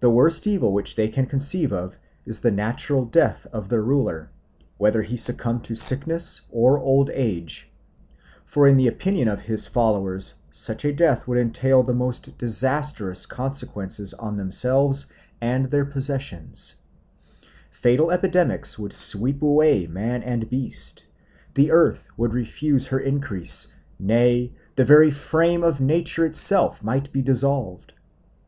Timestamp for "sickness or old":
5.76-7.08